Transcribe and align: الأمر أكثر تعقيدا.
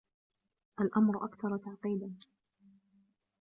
الأمر 0.81 1.23
أكثر 1.25 1.57
تعقيدا. 1.57 2.15